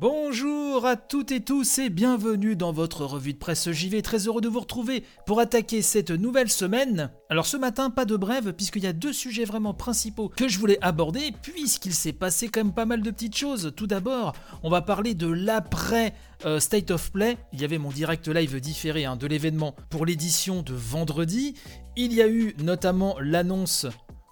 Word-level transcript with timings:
Bonjour 0.00 0.86
à 0.86 0.96
toutes 0.96 1.30
et 1.30 1.40
tous 1.40 1.78
et 1.78 1.88
bienvenue 1.88 2.56
dans 2.56 2.72
votre 2.72 3.04
revue 3.04 3.32
de 3.32 3.38
presse 3.38 3.70
JV. 3.70 4.02
Très 4.02 4.26
heureux 4.26 4.40
de 4.40 4.48
vous 4.48 4.58
retrouver 4.58 5.04
pour 5.24 5.38
attaquer 5.38 5.82
cette 5.82 6.10
nouvelle 6.10 6.50
semaine. 6.50 7.12
Alors 7.30 7.46
ce 7.46 7.56
matin, 7.56 7.90
pas 7.90 8.04
de 8.04 8.16
brève 8.16 8.54
puisqu'il 8.54 8.82
y 8.82 8.88
a 8.88 8.92
deux 8.92 9.12
sujets 9.12 9.44
vraiment 9.44 9.72
principaux 9.72 10.28
que 10.28 10.48
je 10.48 10.58
voulais 10.58 10.78
aborder 10.82 11.30
puisqu'il 11.42 11.94
s'est 11.94 12.12
passé 12.12 12.48
quand 12.48 12.64
même 12.64 12.74
pas 12.74 12.86
mal 12.86 13.02
de 13.02 13.10
petites 13.12 13.36
choses. 13.36 13.72
Tout 13.76 13.86
d'abord, 13.86 14.32
on 14.64 14.68
va 14.68 14.82
parler 14.82 15.14
de 15.14 15.28
l'après 15.28 16.12
euh, 16.44 16.58
State 16.58 16.90
of 16.90 17.12
Play. 17.12 17.36
Il 17.52 17.60
y 17.60 17.64
avait 17.64 17.78
mon 17.78 17.90
direct 17.90 18.26
live 18.26 18.58
différé 18.60 19.04
hein, 19.04 19.14
de 19.14 19.28
l'événement 19.28 19.76
pour 19.90 20.06
l'édition 20.06 20.62
de 20.62 20.74
vendredi. 20.74 21.54
Il 21.96 22.12
y 22.12 22.20
a 22.20 22.26
eu 22.26 22.56
notamment 22.58 23.16
l'annonce 23.20 23.86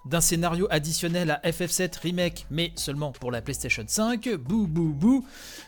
d'un 0.05 0.20
scénario 0.20 0.66
additionnel 0.70 1.30
à 1.30 1.51
FF7 1.51 2.01
Remake, 2.01 2.47
mais 2.51 2.73
seulement 2.77 3.12
pour 3.12 3.30
la 3.30 3.42
PlayStation 3.42 3.84
5, 3.87 4.30
bou 4.37 4.66
bou 4.66 4.92
bou. 4.92 5.25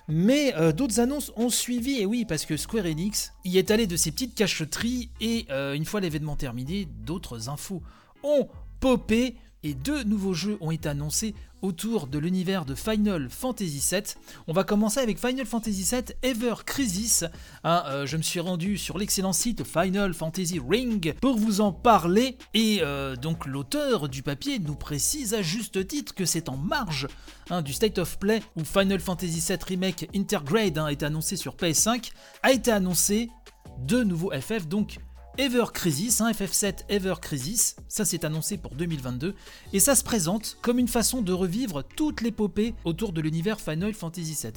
Mais 0.09 0.55
euh, 0.57 0.73
d'autres 0.73 1.01
annonces 1.01 1.33
ont 1.37 1.51
suivi, 1.51 2.01
et 2.01 2.07
oui, 2.07 2.25
parce 2.25 2.45
que 2.45 2.57
Square 2.57 2.87
Enix 2.87 3.33
y 3.45 3.59
est 3.59 3.71
allé 3.71 3.87
de 3.87 3.97
ses 3.97 4.11
petites 4.11 4.35
cacheteries, 4.35 5.11
et 5.21 5.47
euh, 5.51 5.75
une 5.75 5.85
fois 5.85 6.01
l'événement 6.01 6.37
terminé, 6.37 6.87
d'autres 6.87 7.49
infos 7.49 7.83
ont 8.23 8.49
popé, 8.81 9.37
et 9.65 9.75
deux 9.75 10.05
nouveaux 10.05 10.35
jeux 10.35 10.59
ont 10.61 10.71
été 10.71 10.89
annoncés 10.89 11.35
autour 11.63 12.07
de 12.07 12.19
l'univers 12.19 12.67
de 12.67 12.75
Final 12.75 13.31
Fantasy 13.31 13.83
VII. 13.91 14.03
On 14.47 14.53
va 14.53 14.63
commencer 14.63 15.01
avec 15.01 15.19
Final 15.19 15.47
Fantasy 15.47 15.89
VII 15.91 16.15
Ever 16.23 16.57
Crisis. 16.67 17.25
Hein, 17.65 17.83
euh, 17.87 18.07
je 18.07 18.19
me 18.19 18.23
suis 18.23 18.39
rendu 18.39 18.77
sur 18.77 18.99
l'excellent 18.99 19.33
site 19.33 19.65
Final 19.65 20.13
Fantasy 20.13 20.61
Ring 20.61 21.15
pour 21.23 21.39
vous 21.39 21.63
en 21.63 21.73
parler. 21.73 22.37
Et 22.53 22.81
euh, 22.83 23.17
donc 23.17 23.47
l'auteur 23.47 24.11
du 24.11 24.23
papier 24.23 24.59
nous 24.59 24.75
précise 24.75 25.33
à 25.33 25.41
juste 25.41 25.87
titre 25.89 26.15
que 26.15 26.27
c'est 26.27 26.51
en 26.51 26.59
marge 26.59 27.09
hein, 27.49 27.63
du 27.63 27.73
State 27.73 27.97
of 27.97 28.19
Play 28.19 28.43
où 28.57 28.65
Final 28.65 29.01
Fantasy 29.01 29.41
VII 29.41 29.59
Remake 29.67 30.11
Intergrade 30.15 30.77
hein, 30.77 30.89
été 30.89 31.07
annoncé 31.07 31.37
sur 31.37 31.57
PS5, 31.57 32.11
a 32.43 32.53
été 32.53 32.71
annoncé 32.71 33.31
deux 33.79 34.05
nouveaux 34.05 34.31
FF, 34.31 34.69
donc 34.69 34.99
Ever 35.37 35.65
Crisis, 35.75 36.21
un 36.21 36.31
FF7 36.31 36.85
Ever 36.89 37.15
Crisis, 37.21 37.75
ça 37.89 38.05
s'est 38.05 38.25
annoncé 38.25 38.57
pour 38.57 38.77
2022, 38.77 39.35
et 39.73 39.81
ça 39.81 39.97
se 39.97 40.05
présente 40.05 40.59
comme 40.63 40.79
une 40.79 40.87
façon 40.87 41.23
de 41.23 41.33
revivre 41.33 41.83
toute 41.83 42.21
l'épopée 42.21 42.73
autour 42.85 43.13
de 43.13 43.21
l'univers 43.21 43.61
Final 43.61 43.95
Fantasy 43.95 44.39
VII. 44.41 44.53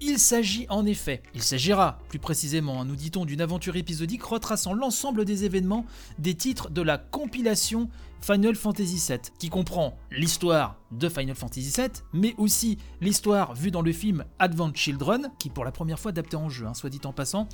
Il 0.00 0.18
s'agit 0.18 0.66
en 0.68 0.86
effet, 0.86 1.22
il 1.34 1.42
s'agira 1.42 1.98
plus 2.08 2.18
précisément, 2.18 2.84
nous 2.84 2.96
dit-on, 2.96 3.24
d'une 3.24 3.40
aventure 3.40 3.76
épisodique 3.76 4.22
retraçant 4.22 4.72
l'ensemble 4.72 5.24
des 5.24 5.44
événements 5.44 5.84
des 6.18 6.34
titres 6.34 6.70
de 6.70 6.82
la 6.82 6.98
compilation 6.98 7.88
Final 8.20 8.56
Fantasy 8.56 9.02
VII, 9.08 9.18
qui 9.38 9.48
comprend 9.48 9.96
l'histoire 10.10 10.76
de 10.90 11.08
Final 11.08 11.34
Fantasy 11.34 11.72
VII, 11.76 11.88
mais 12.12 12.34
aussi 12.36 12.78
l'histoire 13.00 13.54
vue 13.54 13.70
dans 13.70 13.82
le 13.82 13.92
film 13.92 14.24
Advent 14.38 14.72
Children, 14.74 15.30
qui 15.38 15.50
pour 15.50 15.64
la 15.64 15.72
première 15.72 15.98
fois 15.98 16.10
adapté 16.10 16.36
en 16.36 16.48
jeu, 16.48 16.66
hein, 16.66 16.74
soit 16.74 16.90
dit 16.90 17.00
en 17.04 17.12
passant. 17.12 17.48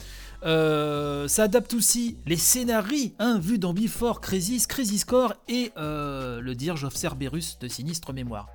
Euh, 0.45 1.29
ça 1.29 1.45
adapte 1.45 1.75
aussi 1.75 2.19
les 2.27 2.37
scénarios 2.37 3.13
hein, 3.19 3.39
vus 3.39 3.59
dans 3.59 3.75
Before 3.75 4.21
Crisis, 4.21 4.67
Crisis 4.67 5.05
Core 5.05 5.35
et 5.49 5.73
euh, 5.77 6.41
le 6.41 6.55
Dirge 6.55 6.85
of 6.85 6.95
Cerberus 6.95 7.59
de 7.61 7.69
Sinistre 7.69 8.13
Mémoire. 8.13 8.49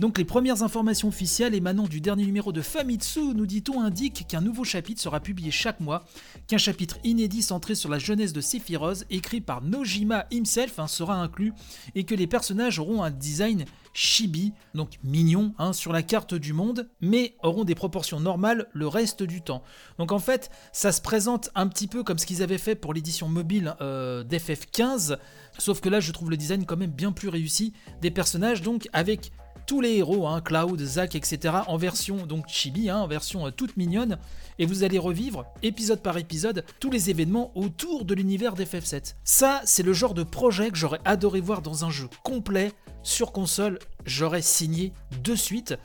Donc 0.00 0.16
les 0.16 0.24
premières 0.24 0.62
informations 0.62 1.08
officielles 1.08 1.54
émanant 1.54 1.86
du 1.86 2.00
dernier 2.00 2.24
numéro 2.24 2.52
de 2.52 2.62
Famitsu, 2.62 3.34
nous 3.34 3.44
dit-on, 3.44 3.82
indiquent 3.82 4.26
qu'un 4.26 4.40
nouveau 4.40 4.64
chapitre 4.64 4.98
sera 4.98 5.20
publié 5.20 5.50
chaque 5.50 5.78
mois, 5.78 6.04
qu'un 6.48 6.56
chapitre 6.56 6.96
inédit 7.04 7.42
centré 7.42 7.74
sur 7.74 7.90
la 7.90 7.98
jeunesse 7.98 8.32
de 8.32 8.40
Sephiroth, 8.40 9.04
écrit 9.10 9.42
par 9.42 9.60
Nojima 9.60 10.24
himself, 10.30 10.78
hein, 10.78 10.86
sera 10.86 11.16
inclus, 11.16 11.52
et 11.94 12.04
que 12.04 12.14
les 12.14 12.26
personnages 12.26 12.78
auront 12.78 13.02
un 13.02 13.10
design 13.10 13.66
chibi, 13.92 14.54
donc 14.74 14.98
mignon, 15.04 15.52
hein, 15.58 15.74
sur 15.74 15.92
la 15.92 16.02
carte 16.02 16.34
du 16.34 16.54
monde, 16.54 16.88
mais 17.02 17.36
auront 17.42 17.64
des 17.64 17.74
proportions 17.74 18.20
normales 18.20 18.68
le 18.72 18.88
reste 18.88 19.22
du 19.22 19.42
temps. 19.42 19.62
Donc 19.98 20.12
en 20.12 20.18
fait, 20.18 20.50
ça 20.72 20.92
se 20.92 21.02
présente 21.02 21.50
un 21.54 21.68
petit 21.68 21.88
peu 21.88 22.04
comme 22.04 22.18
ce 22.18 22.24
qu'ils 22.24 22.42
avaient 22.42 22.56
fait 22.56 22.74
pour 22.74 22.94
l'édition 22.94 23.28
mobile 23.28 23.74
euh, 23.82 24.24
d'FF15, 24.24 25.18
sauf 25.58 25.82
que 25.82 25.90
là 25.90 26.00
je 26.00 26.10
trouve 26.12 26.30
le 26.30 26.38
design 26.38 26.64
quand 26.64 26.78
même 26.78 26.90
bien 26.90 27.12
plus 27.12 27.28
réussi 27.28 27.74
des 28.00 28.10
personnages, 28.10 28.62
donc 28.62 28.88
avec 28.94 29.30
tous 29.70 29.80
les 29.80 29.98
héros, 29.98 30.26
hein, 30.26 30.40
Cloud, 30.40 30.80
Zack, 30.80 31.14
etc., 31.14 31.54
en 31.68 31.76
version 31.76 32.26
donc 32.26 32.48
chibi, 32.48 32.90
hein, 32.90 32.96
en 32.96 33.06
version 33.06 33.46
euh, 33.46 33.52
toute 33.52 33.76
mignonne, 33.76 34.18
et 34.58 34.66
vous 34.66 34.82
allez 34.82 34.98
revivre, 34.98 35.44
épisode 35.62 36.02
par 36.02 36.18
épisode, 36.18 36.64
tous 36.80 36.90
les 36.90 37.08
événements 37.08 37.52
autour 37.54 38.04
de 38.04 38.12
l'univers 38.12 38.56
d'FF7. 38.56 39.14
Ça, 39.22 39.62
c'est 39.64 39.84
le 39.84 39.92
genre 39.92 40.12
de 40.12 40.24
projet 40.24 40.70
que 40.70 40.76
j'aurais 40.76 40.98
adoré 41.04 41.40
voir 41.40 41.62
dans 41.62 41.84
un 41.84 41.90
jeu 41.90 42.08
complet, 42.24 42.72
sur 43.04 43.30
console, 43.30 43.78
j'aurais 44.04 44.42
signé 44.42 44.92
de 45.22 45.36
suite. 45.36 45.76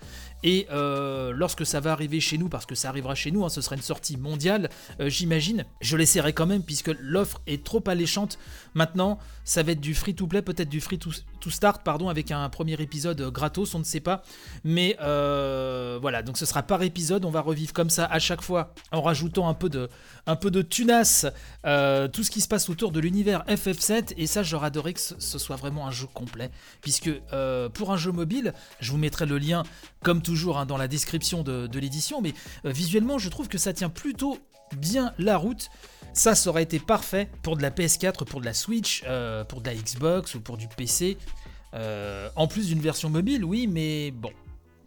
Et 0.46 0.68
euh, 0.72 1.34
lorsque 1.36 1.66
ça 1.66 1.80
va 1.80 1.92
arriver 1.92 2.20
chez 2.20 2.38
nous, 2.38 2.50
parce 2.50 2.68
que 2.68 2.76
ça 2.76 2.90
arrivera 2.90 3.16
chez 3.16 3.32
nous, 3.32 3.44
hein, 3.44 3.50
ce 3.50 3.62
sera 3.62 3.76
une 3.76 3.82
sortie 3.82 4.16
mondiale, 4.16 4.70
euh, 5.00 5.10
j'imagine, 5.10 5.66
je 5.82 5.98
l'essaierai 5.98 6.34
quand 6.34 6.46
même 6.46 6.62
puisque 6.62 6.92
l'offre 7.00 7.42
est 7.48 7.64
trop 7.64 7.84
alléchante. 7.88 8.38
Maintenant, 8.76 9.18
ça 9.44 9.64
va 9.64 9.72
être 9.72 9.82
du 9.82 9.96
free-to-play, 9.96 10.44
peut-être 10.44 10.70
du 10.70 10.82
free-to-start, 10.82 11.82
pardon, 11.84 12.10
avec 12.10 12.30
un 12.30 12.48
premier 12.50 12.74
épisode 12.74 13.20
gratos, 13.32 13.74
on 13.74 13.80
ne 13.80 13.84
sait 13.84 14.00
pas. 14.00 14.22
Mais 14.64 14.96
euh, 15.02 15.98
voilà, 16.00 16.22
donc 16.22 16.38
ce 16.38 16.46
sera 16.46 16.62
par 16.62 16.84
épisode, 16.84 17.26
on 17.26 17.32
va 17.32 17.42
revivre 17.42 17.74
comme 17.74 17.90
ça 17.90 18.06
à 18.06 18.20
chaque 18.20 18.44
fois, 18.44 18.72
en 18.92 19.02
rajoutant 19.02 19.50
un 19.50 19.56
peu 19.56 19.70
de, 19.70 19.90
un 20.28 20.36
peu 20.36 20.52
de 20.52 20.62
tunas, 20.62 21.26
tout 21.64 22.24
ce 22.24 22.30
qui 22.30 22.42
se 22.42 22.48
passe 22.48 22.70
autour 22.70 22.92
de 22.92 23.00
l'univers 23.00 23.44
FF7. 23.48 24.14
Et 24.18 24.28
ça, 24.28 24.44
j'aurais 24.44 24.68
adoré 24.68 24.94
que 24.94 25.00
ce 25.00 25.40
soit 25.40 25.56
vraiment 25.56 25.88
un 25.88 25.92
jeu 25.92 26.06
complet, 26.14 26.52
puisque 26.82 27.10
pour 27.74 27.92
un 27.92 27.98
jeu 27.98 28.12
mobile, 28.12 28.54
je 28.80 28.92
vous 28.92 29.00
mettrai 29.00 29.26
le 29.26 29.40
lien, 29.40 29.64
comme 30.06 30.22
toujours, 30.22 30.60
Hein, 30.60 30.68
dans 30.68 30.78
la 30.78 30.88
description 30.88 31.42
de, 31.42 31.80
l'édition, 31.80 32.22
mais 32.22 32.34
euh, 32.66 32.72
visuellement, 32.72 33.18
je 33.18 33.28
trouve 33.30 33.48
que 33.48 33.58
ça 33.58 33.74
tient 33.74 33.90
plutôt 33.90 34.38
bien 34.78 35.14
la 35.18 35.36
route. 35.36 35.70
Ça, 36.14 36.36
ça 36.36 36.50
aurait 36.50 36.64
été 36.64 36.78
parfait 36.80 37.28
pour 37.42 37.58
de 37.58 37.64
la 37.64 37.72
PS4, 37.72 38.24
pour 38.24 38.40
de 38.40 38.46
la 38.46 38.54
Switch, 38.54 39.04
euh, 39.08 39.44
pour 39.44 39.62
de 39.62 39.68
la 39.68 39.76
Xbox 39.76 40.36
ou 40.36 40.42
pour 40.42 40.58
du 40.58 40.68
PC. 40.68 41.18
Euh, 41.74 42.30
en 42.36 42.48
plus 42.48 42.68
d'une 42.68 42.80
version 42.80 43.10
mobile, 43.10 43.44
oui, 43.44 43.68
mais 43.68 44.12
bon. 44.12 44.32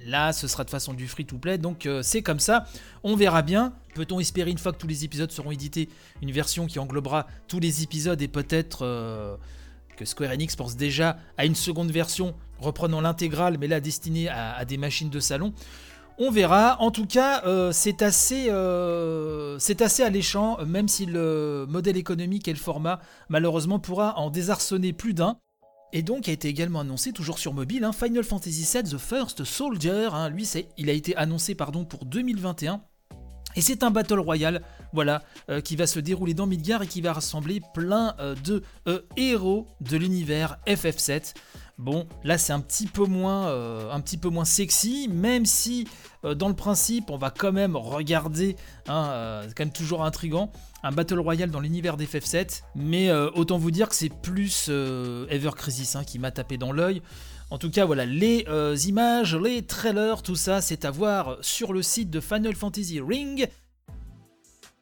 Là, 0.07 0.33
ce 0.33 0.47
sera 0.47 0.63
de 0.63 0.71
façon 0.71 0.95
du 0.95 1.09
free-to-play, 1.09 1.59
donc 1.59 1.89
c'est 2.03 2.23
comme 2.23 2.39
ça. 2.39 2.67
On 3.03 3.17
verra 3.17 3.43
bien. 3.43 3.73
Peut-on 3.97 4.21
espérer, 4.21 4.53
une 4.53 4.59
fois 4.59 4.73
que 4.73 4.79
tous 4.79 4.87
les 4.87 5.05
épisodes 5.05 5.33
seront 5.33 5.51
édités, 5.51 5.89
une 6.23 6.31
version 6.31 6.67
qui 6.69 6.79
englobera 6.79 7.27
tous 7.49 7.59
les 7.59 7.83
épisodes 7.83 8.23
et 8.23 8.29
peut-être 8.29 9.39
Square 10.05 10.33
Enix 10.33 10.57
pense 10.57 10.77
déjà 10.77 11.19
à 11.37 11.47
une 11.47 11.55
seconde 11.55 11.91
version 11.91 12.35
reprenant 12.59 13.01
l'intégrale, 13.01 13.57
mais 13.59 13.69
là 13.69 13.81
destinée 13.81 14.29
à, 14.29 14.65
des 14.65 14.77
machines 14.77 15.11
de 15.11 15.21
salon. 15.21 15.53
On 16.19 16.31
verra. 16.31 16.81
En 16.81 16.91
tout 16.91 17.07
cas, 17.07 17.45
euh, 17.47 17.71
c'est 17.71 18.03
assez, 18.03 18.51
euh, 18.51 19.57
c'est 19.59 19.81
alléchant, 20.01 20.59
même 20.67 20.89
si 20.89 21.07
le 21.07 21.67
modèle 21.69 21.97
économique 21.97 22.49
et 22.49 22.53
le 22.53 22.59
format, 22.59 23.01
malheureusement, 23.29 23.79
pourra 23.79 24.19
en 24.19 24.31
désarçonner 24.31 24.93
plus 24.93 25.15
d'un. 25.15 25.39
Et 25.93 26.03
donc 26.03 26.29
a 26.29 26.33
été 26.33 26.49
également 26.49 26.81
annoncé, 26.81 27.13
toujours 27.13 27.39
sur 27.39 27.55
mobile, 27.55 27.83
hein, 27.85 27.93
Final 27.93 28.23
Fantasy 28.23 28.69
VII 28.71 28.83
The 28.83 28.99
First 28.99 29.45
Soldier. 29.45 30.09
Hein, 30.13 30.29
lui, 30.29 30.47
il 30.77 30.91
a 30.91 30.93
été 30.93 31.17
annoncé 31.17 31.55
pardon, 31.55 31.85
pour 31.85 32.05
2021. 32.05 32.83
Et 33.59 33.61
c'est 33.61 33.83
un 33.83 33.91
Battle 33.91 34.21
Royale, 34.21 34.63
voilà, 34.93 35.25
euh, 35.51 35.61
qui 35.61 35.75
va 35.75 35.89
se 35.89 35.99
dérouler 35.99 36.33
dans 36.33 36.47
Midgar 36.47 36.83
et 36.83 36.87
qui 36.87 37.01
va 37.01 37.13
rassembler 37.13 37.61
plein 37.75 38.15
de 38.45 38.63
héros 39.17 39.67
de 39.81 39.97
l'univers 39.97 40.59
FF7. 40.69 41.35
Bon, 41.79 42.09
là 42.25 42.39
c'est 42.39 42.53
un 42.53 42.59
petit 42.59 42.87
peu 42.87 43.05
moins, 43.05 43.49
euh, 43.51 44.45
sexy, 44.45 45.09
même 45.09 45.47
si 45.47 45.87
euh, 46.25 46.35
dans 46.35 46.49
le 46.49 46.55
principe 46.55 47.09
on 47.11 47.17
va 47.17 47.31
quand 47.31 47.53
même 47.53 47.77
regarder, 47.77 48.57
hein, 48.89 49.07
euh, 49.11 49.45
c'est 49.47 49.55
quand 49.55 49.65
même 49.65 49.73
toujours 49.73 50.05
intrigant, 50.05 50.51
un 50.83 50.91
battle 50.91 51.21
royale 51.21 51.53
dans 51.53 51.61
l'univers 51.61 51.97
d'FF7, 51.97 52.63
mais 52.75 53.13
autant 53.13 53.59
vous 53.59 53.71
dire 53.71 53.89
que 53.89 53.95
c'est 53.95 54.09
plus 54.09 54.69
Ever 54.69 55.51
Crisis 55.57 55.95
hein, 55.95 56.03
qui 56.05 56.19
m'a 56.19 56.31
tapé 56.31 56.57
dans 56.57 56.73
l'œil. 56.73 57.01
En 57.51 57.59
tout 57.59 57.71
cas, 57.71 57.85
voilà, 57.85 58.05
les 58.05 58.45
images, 58.89 59.35
les 59.35 59.63
trailers, 59.63 60.23
tout 60.23 60.37
ça, 60.37 60.61
c'est 60.61 60.85
à 60.85 60.91
voir 60.91 61.39
sur 61.41 61.73
le 61.73 61.83
site 61.83 62.11
de 62.11 62.21
Final 62.21 62.55
Fantasy 62.55 63.01
Ring. 63.01 63.49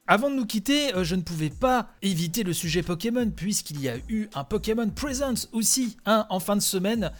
Avant 0.09 0.29
de 0.29 0.35
nous 0.35 0.45
quitter, 0.45 0.95
euh, 0.95 1.03
je 1.03 1.15
ne 1.15 1.21
pouvais 1.21 1.49
pas 1.49 1.89
éviter 2.01 2.43
le 2.43 2.53
sujet 2.53 2.81
Pokémon, 2.81 3.29
puisqu'il 3.29 3.81
y 3.81 3.89
a 3.89 3.97
eu 4.07 4.29
un 4.35 4.45
Pokémon 4.45 4.89
Presents 4.89 5.49
aussi 5.51 5.97
hein, 6.05 6.25
en 6.29 6.39
fin 6.39 6.55
de 6.55 6.61
semaine, 6.61 7.11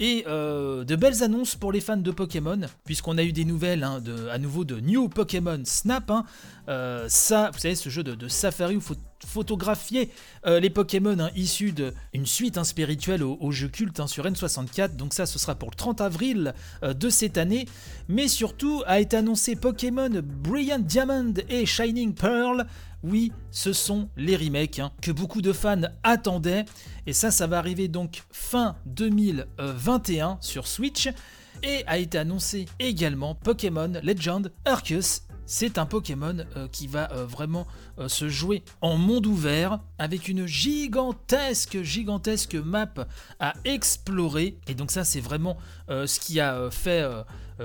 et 0.00 0.24
euh, 0.26 0.82
de 0.82 0.96
belles 0.96 1.22
annonces 1.22 1.54
pour 1.54 1.70
les 1.70 1.80
fans 1.80 1.96
de 1.96 2.10
Pokémon, 2.10 2.62
puisqu'on 2.84 3.16
a 3.16 3.22
eu 3.22 3.32
des 3.32 3.44
nouvelles 3.44 3.84
hein, 3.84 4.02
à 4.32 4.38
nouveau 4.38 4.64
de 4.64 4.80
New 4.80 5.08
Pokémon 5.08 5.62
Snap. 5.64 6.10
Hein. 6.10 6.24
Euh, 6.68 7.06
ça, 7.08 7.50
vous 7.52 7.60
savez, 7.60 7.76
ce 7.76 7.88
jeu 7.88 8.02
de, 8.02 8.26
Safari 8.26 8.74
où 8.74 8.78
il 8.78 8.82
faut 8.82 8.96
photographier 9.26 10.10
les 10.44 10.70
Pokémon 10.70 11.30
issus 11.34 11.72
d'une 11.72 12.26
suite 12.26 12.62
spirituelle 12.64 13.22
au, 13.22 13.50
jeu 13.52 13.68
culte 13.68 14.06
sur 14.06 14.24
N64. 14.24 14.96
Donc 14.96 15.14
ça, 15.14 15.26
ce 15.26 15.38
sera 15.38 15.54
pour 15.54 15.70
le 15.70 15.76
30 15.76 16.00
avril 16.00 16.54
de 16.82 17.10
cette 17.10 17.38
année. 17.38 17.66
Mais 18.08 18.28
surtout, 18.28 18.82
a 18.86 19.00
été 19.00 19.16
annoncé 19.16 19.56
Pokémon 19.56 20.10
Brilliant 20.22 20.78
Diamond 20.78 21.34
et 21.48 21.66
Shining 21.66 22.14
Pearl 22.14 22.66
oui, 23.02 23.32
ce 23.50 23.72
sont 23.72 24.08
les 24.16 24.36
remakes 24.36 24.78
hein, 24.78 24.92
que 25.00 25.10
beaucoup 25.10 25.42
de 25.42 25.52
fans 25.52 25.82
attendaient. 26.04 26.64
Et 27.06 27.12
ça, 27.12 27.30
ça 27.30 27.46
va 27.46 27.58
arriver 27.58 27.88
donc 27.88 28.22
fin 28.30 28.76
2021 28.86 30.38
sur 30.40 30.66
Switch. 30.66 31.08
Et 31.64 31.84
a 31.86 31.98
été 31.98 32.18
annoncé 32.18 32.66
également 32.78 33.34
Pokémon 33.34 33.92
Legend 34.02 34.52
Arceus 34.64 35.22
c'est 35.52 35.76
un 35.76 35.84
Pokémon 35.84 36.38
euh, 36.56 36.66
qui 36.72 36.86
va 36.86 37.12
euh, 37.12 37.26
vraiment 37.26 37.66
euh, 37.98 38.08
se 38.08 38.30
jouer 38.30 38.62
en 38.80 38.96
monde 38.96 39.26
ouvert 39.26 39.80
avec 39.98 40.28
une 40.28 40.46
gigantesque, 40.46 41.82
gigantesque 41.82 42.54
map 42.54 42.94
à 43.38 43.52
explorer. 43.66 44.56
Et 44.66 44.74
donc 44.74 44.90
ça, 44.90 45.04
c'est 45.04 45.20
vraiment 45.20 45.58
ce 45.88 46.18
qui 46.18 46.40
a 46.40 46.70
fait 46.70 47.04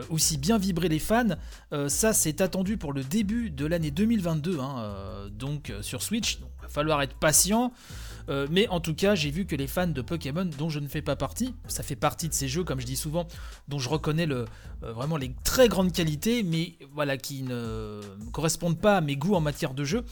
aussi 0.10 0.38
bien 0.38 0.58
vibrer 0.58 0.90
les 0.90 1.00
fans. 1.00 1.38
ça, 1.88 2.14
c'est 2.14 2.42
attendu 2.42 2.78
pour 2.78 2.92
le 2.92 3.04
début 3.04 3.50
de 3.50 3.66
l'année 3.66 3.92
2022, 3.92 4.60
hein, 4.60 5.30
donc 5.32 5.72
sur 5.82 6.02
Switch. 6.02 6.40
Va 6.68 6.74
falloir 6.74 7.02
être 7.02 7.16
patient. 7.16 7.72
Euh, 8.30 8.48
mais 8.52 8.68
en 8.68 8.80
tout 8.80 8.94
cas, 8.94 9.16
j'ai 9.16 9.32
vu 9.32 9.46
que 9.46 9.56
les 9.56 9.68
fans 9.68 9.88
de 9.88 10.02
Pokémon, 10.02 10.46
dont 10.46 10.70
je 10.70 10.80
ne 10.80 10.88
fais 10.88 11.02
pas 11.02 11.16
partie, 11.16 11.54
ça 11.68 11.84
fait 11.84 11.96
partie 11.96 12.28
de 12.28 12.34
ces 12.34 12.48
jeux, 12.48 12.64
comme 12.64 12.80
je 12.80 12.86
dis 12.86 12.98
souvent, 12.98 13.28
dont 13.68 13.80
je 13.80 13.88
reconnais 13.90 14.30
euh, 14.30 14.46
vraiment 14.82 15.18
les 15.18 15.32
très 15.44 15.70
grandes 15.70 15.94
qualités, 15.94 16.44
mais 16.44 16.74
voilà, 16.94 17.18
qui 17.18 17.44
ne 17.44 18.02
correspondent 18.34 18.80
pas 18.80 18.98
à 18.98 19.02
mes 19.02 19.16
goûts 19.16 19.36
en 19.36 19.42
matière 19.42 19.74
de 19.74 19.84
jeu. 19.84 20.04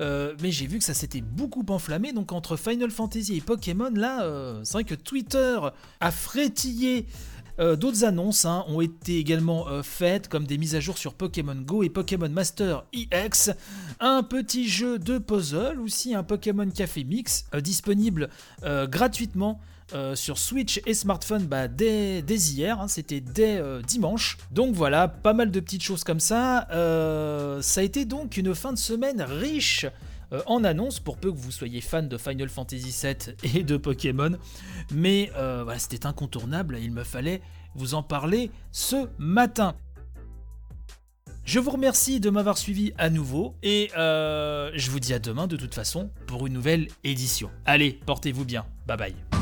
Euh, 0.00 0.34
mais 0.42 0.50
j'ai 0.50 0.66
vu 0.66 0.78
que 0.78 0.84
ça 0.84 0.94
s'était 0.94 1.20
beaucoup 1.20 1.64
enflammé, 1.68 2.12
donc 2.12 2.32
entre 2.32 2.56
Final 2.56 2.90
Fantasy 2.90 3.36
et 3.36 3.40
Pokémon, 3.40 3.90
là, 3.94 4.28
c'est 4.64 4.72
vrai 4.72 4.84
que 4.84 4.94
Twitter 4.94 5.58
a 6.00 6.10
frétillé 6.10 7.06
euh, 7.60 7.76
d'autres 7.76 8.04
annonces 8.04 8.44
hein, 8.44 8.64
ont 8.68 8.80
été 8.80 9.18
également 9.18 9.68
euh, 9.68 9.82
faites, 9.82 10.28
comme 10.28 10.46
des 10.46 10.58
mises 10.58 10.74
à 10.74 10.80
jour 10.80 10.98
sur 10.98 11.14
Pokémon 11.14 11.54
Go 11.54 11.82
et 11.82 11.88
Pokémon 11.88 12.28
Master 12.28 12.84
EX, 12.92 13.50
un 14.00 14.22
petit 14.22 14.68
jeu 14.68 14.98
de 14.98 15.18
puzzle, 15.18 15.80
aussi 15.80 16.14
un 16.14 16.22
Pokémon 16.22 16.68
Café 16.68 17.04
Mix, 17.04 17.46
euh, 17.54 17.60
disponible 17.60 18.28
gratuitement. 18.62 19.60
sur 20.14 20.38
Switch 20.38 20.80
et 20.86 20.94
smartphone 20.94 21.46
bah, 21.46 21.68
dès, 21.68 22.20
hier, 22.20 22.80
hein, 22.80 22.88
c'était 22.88 23.20
dès 23.20 23.62
dimanche. 23.86 24.38
Donc 24.50 24.74
voilà, 24.74 25.06
pas 25.06 25.34
mal 25.34 25.50
de 25.50 25.60
petites 25.60 25.82
choses 25.82 26.02
comme 26.02 26.20
ça. 26.20 26.66
ça 26.70 27.80
a 27.80 27.84
été 27.84 28.04
donc 28.04 28.36
une 28.36 28.54
fin 28.54 28.72
de 28.72 28.78
semaine 28.78 29.22
riche 29.22 29.86
euh, 30.34 30.42
en 30.46 30.64
annonce, 30.64 31.00
pour 31.00 31.16
peu 31.16 31.30
que 31.32 31.38
vous 31.38 31.52
soyez 31.52 31.80
fan 31.80 32.08
de 32.08 32.18
Final 32.18 32.48
Fantasy 32.48 32.94
VII 33.02 33.34
et 33.54 33.62
de 33.62 33.76
Pokémon. 33.76 34.32
Mais 34.92 35.30
euh, 35.36 35.64
c'était 35.78 36.06
incontournable, 36.06 36.78
il 36.80 36.92
me 36.92 37.04
fallait 37.04 37.40
vous 37.74 37.94
en 37.94 38.02
parler 38.02 38.50
ce 38.72 39.08
matin. 39.18 39.74
Je 41.44 41.58
vous 41.58 41.70
remercie 41.70 42.20
de 42.20 42.30
m'avoir 42.30 42.56
suivi 42.56 42.92
à 42.96 43.10
nouveau 43.10 43.54
et 43.62 43.90
euh, 43.98 44.70
je 44.74 44.90
vous 44.90 44.98
dis 44.98 45.12
à 45.12 45.18
demain 45.18 45.46
de 45.46 45.56
toute 45.56 45.74
façon 45.74 46.10
pour 46.26 46.46
une 46.46 46.54
nouvelle 46.54 46.88
édition. 47.04 47.50
Allez, 47.66 48.00
portez-vous 48.06 48.46
bien. 48.46 48.64
Bye 48.86 48.96
bye. 48.96 49.33